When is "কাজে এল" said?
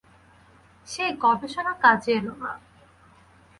1.83-2.27